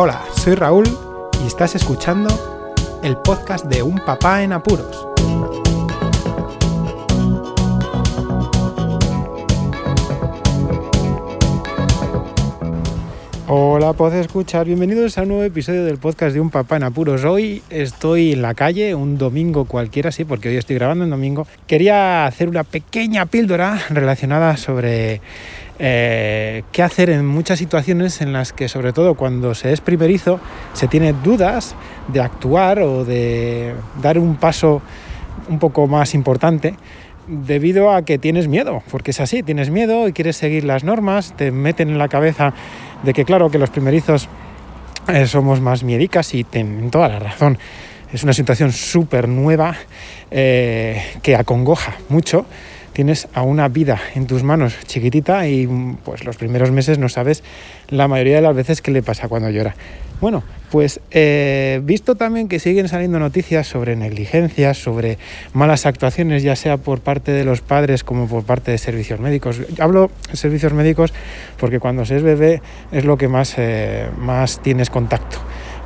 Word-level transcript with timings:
Hola, 0.00 0.22
soy 0.32 0.54
Raúl 0.54 0.86
y 1.42 1.48
estás 1.48 1.74
escuchando 1.74 2.28
el 3.02 3.16
podcast 3.16 3.64
de 3.64 3.82
Un 3.82 3.98
Papá 3.98 4.44
en 4.44 4.52
Apuros. 4.52 5.17
Hola, 13.50 13.94
puedes 13.94 14.26
escuchar. 14.26 14.66
Bienvenidos 14.66 15.16
a 15.16 15.22
un 15.22 15.28
nuevo 15.28 15.42
episodio 15.42 15.82
del 15.86 15.96
podcast 15.96 16.34
de 16.34 16.40
Un 16.42 16.50
Papá 16.50 16.76
en 16.76 16.82
Apuros. 16.82 17.24
Hoy 17.24 17.62
estoy 17.70 18.34
en 18.34 18.42
la 18.42 18.52
calle, 18.52 18.94
un 18.94 19.16
domingo 19.16 19.64
cualquiera, 19.64 20.12
sí, 20.12 20.26
porque 20.26 20.50
hoy 20.50 20.56
estoy 20.56 20.76
grabando 20.76 21.04
en 21.04 21.08
domingo. 21.08 21.46
Quería 21.66 22.26
hacer 22.26 22.50
una 22.50 22.62
pequeña 22.62 23.24
píldora 23.24 23.80
relacionada 23.88 24.58
sobre 24.58 25.22
eh, 25.78 26.62
qué 26.72 26.82
hacer 26.82 27.08
en 27.08 27.24
muchas 27.24 27.58
situaciones 27.58 28.20
en 28.20 28.34
las 28.34 28.52
que, 28.52 28.68
sobre 28.68 28.92
todo 28.92 29.14
cuando 29.14 29.54
se 29.54 29.72
es 29.72 29.80
primerizo, 29.80 30.40
se 30.74 30.86
tiene 30.86 31.14
dudas 31.14 31.74
de 32.08 32.20
actuar 32.20 32.80
o 32.80 33.06
de 33.06 33.72
dar 34.02 34.18
un 34.18 34.36
paso 34.36 34.82
un 35.48 35.58
poco 35.58 35.86
más 35.86 36.12
importante 36.12 36.74
debido 37.28 37.92
a 37.92 38.02
que 38.02 38.18
tienes 38.18 38.48
miedo, 38.48 38.82
porque 38.90 39.10
es 39.10 39.20
así, 39.20 39.42
tienes 39.42 39.70
miedo 39.70 40.08
y 40.08 40.12
quieres 40.12 40.36
seguir 40.36 40.64
las 40.64 40.82
normas, 40.82 41.34
te 41.36 41.50
meten 41.50 41.90
en 41.90 41.98
la 41.98 42.08
cabeza 42.08 42.54
de 43.02 43.12
que 43.12 43.24
claro 43.24 43.50
que 43.50 43.58
los 43.58 43.70
primerizos 43.70 44.28
eh, 45.08 45.26
somos 45.26 45.60
más 45.60 45.82
miedicas 45.82 46.34
y 46.34 46.44
tienen 46.44 46.90
toda 46.90 47.08
la 47.08 47.18
razón. 47.18 47.58
Es 48.12 48.22
una 48.22 48.32
situación 48.32 48.72
súper 48.72 49.28
nueva 49.28 49.74
eh, 50.30 51.02
que 51.22 51.36
acongoja 51.36 51.96
mucho 52.08 52.46
tienes 52.98 53.28
a 53.32 53.42
una 53.42 53.68
vida 53.68 54.00
en 54.16 54.26
tus 54.26 54.42
manos 54.42 54.74
chiquitita 54.84 55.46
y 55.46 55.68
pues 56.04 56.24
los 56.24 56.36
primeros 56.36 56.72
meses 56.72 56.98
no 56.98 57.08
sabes 57.08 57.44
la 57.90 58.08
mayoría 58.08 58.34
de 58.34 58.42
las 58.42 58.56
veces 58.56 58.82
qué 58.82 58.90
le 58.90 59.04
pasa 59.04 59.28
cuando 59.28 59.50
llora. 59.50 59.76
Bueno, 60.20 60.42
pues 60.72 60.98
eh, 61.12 61.80
visto 61.84 62.16
también 62.16 62.48
que 62.48 62.58
siguen 62.58 62.88
saliendo 62.88 63.20
noticias 63.20 63.68
sobre 63.68 63.94
negligencias, 63.94 64.78
sobre 64.78 65.16
malas 65.52 65.86
actuaciones, 65.86 66.42
ya 66.42 66.56
sea 66.56 66.76
por 66.76 66.98
parte 66.98 67.30
de 67.30 67.44
los 67.44 67.60
padres 67.60 68.02
como 68.02 68.26
por 68.26 68.42
parte 68.42 68.72
de 68.72 68.78
servicios 68.78 69.20
médicos. 69.20 69.60
Hablo 69.78 70.10
de 70.28 70.36
servicios 70.36 70.72
médicos 70.72 71.14
porque 71.60 71.78
cuando 71.78 72.04
se 72.04 72.16
es 72.16 72.24
bebé 72.24 72.62
es 72.90 73.04
lo 73.04 73.16
que 73.16 73.28
más, 73.28 73.54
eh, 73.58 74.08
más 74.18 74.60
tienes 74.60 74.90
contacto 74.90 75.38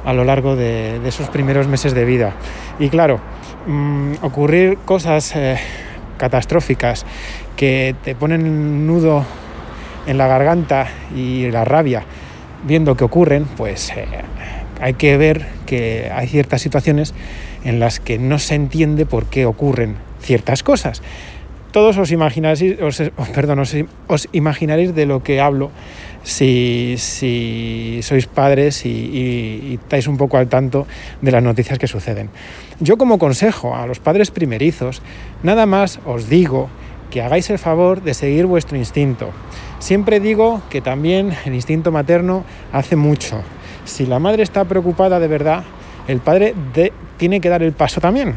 a 0.07 0.15
lo 0.15 0.25
largo 0.25 0.57
de, 0.57 1.07
esos 1.07 1.29
primeros 1.29 1.69
meses 1.69 1.93
de 1.93 2.07
vida. 2.07 2.33
Y 2.79 2.89
claro, 2.89 3.21
mm, 3.67 4.15
ocurrir 4.23 4.79
cosas... 4.87 5.37
Eh, 5.37 5.59
catastróficas 6.23 7.05
que 7.57 7.97
te 8.05 8.15
ponen 8.15 8.87
nudo 8.87 9.25
en 10.07 10.19
la 10.19 10.29
garganta 10.29 10.87
y 11.17 11.51
la 11.51 11.65
rabia 11.65 12.05
viendo 12.63 12.97
que 12.97 13.03
ocurren, 13.03 13.45
pues 13.57 13.91
eh, 13.91 14.07
hay 14.81 14.95
que 14.95 15.17
ver 15.17 15.45
que 15.67 16.13
hay 16.15 16.29
ciertas 16.29 16.63
situaciones 16.63 17.13
en 17.65 17.81
las 17.81 17.99
que 17.99 18.21
no 18.21 18.39
se 18.39 18.55
entiende 18.55 19.05
por 19.05 19.27
qué 19.27 19.47
ocurren 19.47 19.97
ciertas 20.21 20.63
cosas. 20.63 21.03
Todos 21.73 21.97
os 21.97 22.13
imaginaréis, 22.13 22.77
perdón, 23.35 23.61
os, 23.61 24.29
imaginaréis 24.33 24.95
de 24.95 25.07
lo 25.07 25.23
que 25.23 25.41
hablo 25.41 25.71
si, 26.23 26.97
sois 26.99 28.27
padres 28.27 28.85
y, 28.85 28.91
y, 28.91 29.75
estáis 29.83 30.07
un 30.07 30.19
poco 30.19 30.37
al 30.37 30.49
tanto 30.49 30.87
de 31.23 31.33
las 31.33 31.43
noticias 31.43 31.79
que 31.79 31.87
suceden. 31.87 32.29
Yo 32.79 32.99
como 32.99 33.19
consejo 33.19 33.75
a 33.75 33.87
los 33.87 34.01
padres 34.01 34.31
primerizos, 34.31 35.01
nada 35.43 35.65
más 35.65 35.99
os 36.05 36.29
digo 36.29 36.69
que 37.11 37.23
hagáis 37.23 37.49
el 37.51 37.59
favor 37.59 38.03
de 38.03 38.15
seguir 38.15 38.47
vuestro 38.47 38.77
instinto. 38.77 39.31
Siempre 39.79 40.21
digo 40.21 40.63
que 40.71 40.81
también 40.81 41.33
el 41.45 41.55
instinto 41.55 41.91
materno 41.91 42.45
hace 42.73 42.97
mucho. 42.97 43.43
Si 43.85 44.07
la 44.07 44.19
madre 44.19 44.43
está 44.43 44.65
preocupada 44.65 45.19
de 45.21 45.29
verdad, 45.29 45.65
el 46.07 46.21
padre 46.21 46.55
tiene 47.17 47.41
que 47.41 47.49
dar 47.49 47.63
el 47.63 47.73
paso 47.73 48.01
también. 48.01 48.35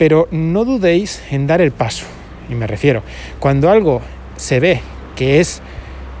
Pero 0.00 0.28
no 0.30 0.64
dudéis 0.64 1.22
en 1.30 1.46
dar 1.46 1.60
el 1.60 1.72
paso. 1.72 2.06
Y 2.48 2.54
me 2.54 2.66
refiero, 2.66 3.02
cuando 3.38 3.68
algo 3.68 4.00
se 4.36 4.58
ve 4.58 4.80
que 5.14 5.40
es 5.40 5.60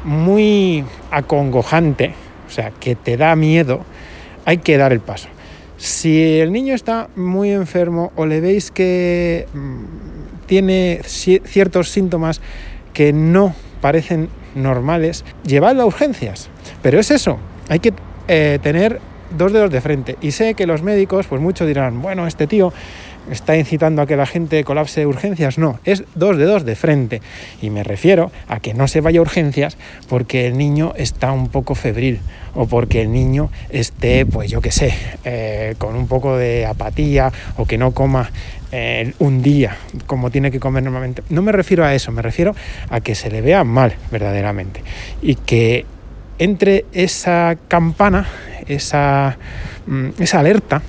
muy 0.04 0.84
acongojante, 1.10 2.12
o 2.46 2.50
sea, 2.50 2.72
que 2.72 2.94
te 2.94 3.16
da 3.16 3.34
miedo, 3.36 3.86
hay 4.44 4.58
que 4.58 4.76
dar 4.76 4.92
el 4.92 5.00
paso. 5.00 5.28
Si 5.78 6.40
el 6.40 6.52
niño 6.52 6.74
está 6.74 7.08
muy 7.16 7.52
enfermo 7.52 8.12
o 8.16 8.26
le 8.26 8.42
veis 8.42 8.70
que 8.70 9.46
mm, 9.54 10.44
tiene 10.44 11.00
ciertos 11.02 11.88
síntomas 11.88 12.42
que 12.92 13.14
no 13.14 13.54
parecen 13.80 14.28
normales, 14.54 15.24
llevadlo 15.42 15.84
a 15.84 15.86
urgencias. 15.86 16.50
Pero 16.82 17.00
es 17.00 17.10
eso, 17.10 17.38
hay 17.70 17.78
que 17.78 17.94
eh, 18.28 18.58
tener 18.62 19.00
dos 19.36 19.52
dedos 19.52 19.70
de 19.70 19.80
frente. 19.80 20.16
Y 20.20 20.32
sé 20.32 20.54
que 20.54 20.66
los 20.66 20.82
médicos, 20.82 21.26
pues 21.26 21.40
muchos 21.40 21.66
dirán, 21.66 22.00
bueno, 22.02 22.26
este 22.26 22.46
tío 22.46 22.72
está 23.30 23.56
incitando 23.56 24.02
a 24.02 24.06
que 24.06 24.16
la 24.16 24.26
gente 24.26 24.64
colapse 24.64 25.06
urgencias. 25.06 25.58
No, 25.58 25.78
es 25.84 26.04
dos 26.14 26.36
dedos 26.36 26.64
de 26.64 26.74
frente. 26.74 27.20
Y 27.62 27.70
me 27.70 27.84
refiero 27.84 28.30
a 28.48 28.60
que 28.60 28.74
no 28.74 28.88
se 28.88 29.00
vaya 29.00 29.20
a 29.20 29.22
urgencias 29.22 29.76
porque 30.08 30.46
el 30.46 30.56
niño 30.56 30.92
está 30.96 31.32
un 31.32 31.48
poco 31.48 31.74
febril 31.74 32.20
o 32.54 32.66
porque 32.66 33.02
el 33.02 33.12
niño 33.12 33.50
esté, 33.70 34.26
pues 34.26 34.50
yo 34.50 34.60
qué 34.60 34.72
sé, 34.72 34.94
eh, 35.24 35.74
con 35.78 35.94
un 35.96 36.08
poco 36.08 36.36
de 36.36 36.66
apatía 36.66 37.32
o 37.56 37.66
que 37.66 37.78
no 37.78 37.92
coma 37.92 38.30
eh, 38.72 39.14
un 39.18 39.42
día 39.42 39.76
como 40.06 40.30
tiene 40.30 40.50
que 40.50 40.60
comer 40.60 40.82
normalmente. 40.82 41.22
No 41.28 41.42
me 41.42 41.52
refiero 41.52 41.84
a 41.84 41.94
eso, 41.94 42.12
me 42.12 42.22
refiero 42.22 42.54
a 42.88 43.00
que 43.00 43.14
se 43.14 43.30
le 43.30 43.40
vea 43.40 43.64
mal 43.64 43.94
verdaderamente 44.10 44.82
y 45.22 45.36
que 45.36 45.86
entre 46.38 46.86
esa 46.92 47.56
campana, 47.68 48.26
esa, 48.74 49.36
mm, 49.86 50.08
esa 50.18 50.40
alerta 50.40 50.82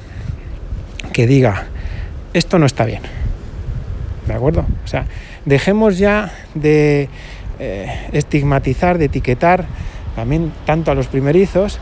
que 1.14 1.28
diga, 1.28 1.68
esto 2.34 2.60
no 2.60 2.66
está 2.66 2.86
bien. 2.86 3.02
¿De 4.28 4.34
acuerdo? 4.34 4.66
O 4.84 4.88
sea, 4.88 5.06
dejemos 5.46 5.98
ya 5.98 6.32
de 6.54 7.10
eh, 7.60 8.08
estigmatizar, 8.12 8.98
de 8.98 9.06
etiquetar 9.06 9.66
también 10.16 10.52
tanto 10.66 10.92
a 10.92 10.96
los 10.96 11.08
primerizos 11.08 11.80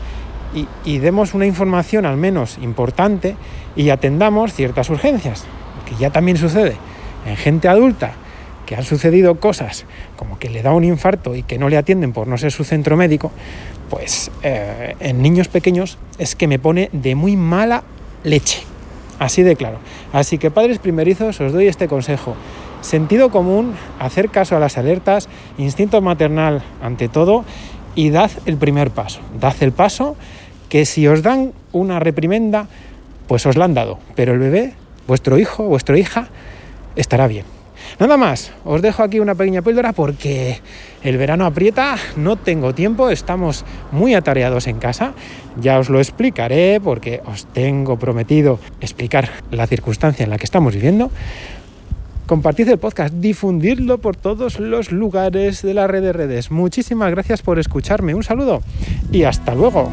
y, 0.84 0.98
demos 0.98 1.34
una 1.34 1.46
información 1.46 2.06
al 2.06 2.16
menos 2.16 2.58
importante 2.60 3.36
y 3.76 3.90
atendamos 3.90 4.52
ciertas 4.52 4.90
urgencias, 4.90 5.44
que 5.88 5.94
ya 5.94 6.10
también 6.10 6.36
sucede 6.36 6.76
en 7.24 7.36
gente 7.36 7.68
adulta 7.68 8.14
que 8.70 8.76
han 8.76 8.84
sucedido 8.84 9.40
cosas 9.40 9.84
como 10.14 10.38
que 10.38 10.48
le 10.48 10.62
da 10.62 10.72
un 10.72 10.84
infarto 10.84 11.34
y 11.34 11.42
que 11.42 11.58
no 11.58 11.68
le 11.68 11.76
atienden 11.76 12.12
por 12.12 12.28
no 12.28 12.38
ser 12.38 12.52
su 12.52 12.62
centro 12.62 12.96
médico, 12.96 13.32
pues 13.88 14.30
eh, 14.44 14.94
en 15.00 15.20
niños 15.22 15.48
pequeños 15.48 15.98
es 16.20 16.36
que 16.36 16.46
me 16.46 16.60
pone 16.60 16.88
de 16.92 17.16
muy 17.16 17.34
mala 17.34 17.82
leche. 18.22 18.62
Así 19.18 19.42
de 19.42 19.56
claro. 19.56 19.78
Así 20.12 20.38
que 20.38 20.52
padres 20.52 20.78
primerizos 20.78 21.40
os 21.40 21.52
doy 21.52 21.66
este 21.66 21.88
consejo. 21.88 22.36
Sentido 22.80 23.30
común, 23.30 23.74
hacer 23.98 24.28
caso 24.28 24.56
a 24.56 24.60
las 24.60 24.78
alertas, 24.78 25.28
instinto 25.58 26.00
maternal 26.00 26.62
ante 26.80 27.08
todo 27.08 27.44
y 27.96 28.10
dad 28.10 28.30
el 28.46 28.56
primer 28.56 28.92
paso. 28.92 29.18
Dad 29.40 29.56
el 29.62 29.72
paso 29.72 30.14
que 30.68 30.86
si 30.86 31.08
os 31.08 31.24
dan 31.24 31.54
una 31.72 31.98
reprimenda, 31.98 32.68
pues 33.26 33.44
os 33.46 33.56
la 33.56 33.64
han 33.64 33.74
dado. 33.74 33.98
Pero 34.14 34.32
el 34.32 34.38
bebé, 34.38 34.74
vuestro 35.08 35.40
hijo, 35.40 35.64
vuestra 35.64 35.98
hija, 35.98 36.28
estará 36.94 37.26
bien. 37.26 37.46
Nada 37.98 38.16
más, 38.16 38.52
os 38.64 38.82
dejo 38.82 39.02
aquí 39.02 39.20
una 39.20 39.34
pequeña 39.34 39.62
píldora 39.62 39.92
porque 39.92 40.60
el 41.02 41.16
verano 41.16 41.46
aprieta, 41.46 41.96
no 42.16 42.36
tengo 42.36 42.74
tiempo, 42.74 43.10
estamos 43.10 43.64
muy 43.92 44.14
atareados 44.14 44.66
en 44.66 44.78
casa. 44.78 45.12
Ya 45.60 45.78
os 45.78 45.90
lo 45.90 45.98
explicaré 45.98 46.80
porque 46.80 47.20
os 47.26 47.46
tengo 47.46 47.98
prometido 47.98 48.58
explicar 48.80 49.28
la 49.50 49.66
circunstancia 49.66 50.24
en 50.24 50.30
la 50.30 50.38
que 50.38 50.44
estamos 50.44 50.74
viviendo. 50.74 51.10
Compartid 52.26 52.68
el 52.68 52.78
podcast, 52.78 53.14
difundirlo 53.14 53.98
por 53.98 54.14
todos 54.14 54.60
los 54.60 54.92
lugares 54.92 55.62
de 55.62 55.74
la 55.74 55.88
red 55.88 56.02
de 56.02 56.12
redes. 56.12 56.52
Muchísimas 56.52 57.10
gracias 57.10 57.42
por 57.42 57.58
escucharme. 57.58 58.14
Un 58.14 58.22
saludo 58.22 58.62
y 59.10 59.24
hasta 59.24 59.54
luego. 59.54 59.90